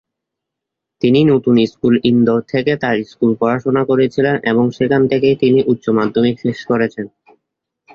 তিনি 1.01 1.19
নূতন 1.23 1.57
স্কুল 1.71 1.95
ইন্দোর 2.03 2.41
থেকে 2.51 2.71
তাঁর 2.81 2.97
স্কুল 3.03 3.31
পড়াশোনা 3.41 3.81
করেছিলেন 3.89 4.35
এবং 4.51 4.65
সেখান 4.77 5.01
থেকেই 5.11 5.35
তিনি 5.41 5.59
উচ্চমাধ্যমিক 5.71 6.35
শেষ 6.43 6.59
করেছেন। 6.65 7.05